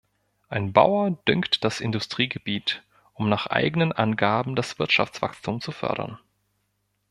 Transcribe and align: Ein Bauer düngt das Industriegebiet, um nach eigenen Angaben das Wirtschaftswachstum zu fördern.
Ein 0.49 0.73
Bauer 0.73 1.11
düngt 1.27 1.63
das 1.63 1.79
Industriegebiet, 1.79 2.81
um 3.13 3.29
nach 3.29 3.45
eigenen 3.45 3.91
Angaben 3.91 4.55
das 4.55 4.79
Wirtschaftswachstum 4.79 5.61
zu 5.61 5.71
fördern. 5.71 6.17